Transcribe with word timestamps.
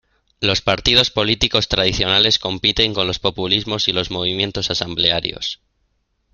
Los 0.39 0.61
partidos 0.63 1.11
políticos 1.11 1.67
tradicionales 1.67 2.39
compiten 2.39 2.95
con 2.95 3.05
los 3.05 3.19
populismos 3.19 3.87
y 3.87 3.91
los 3.93 4.09
movimientos 4.09 4.71
asamblearios. 4.71 5.61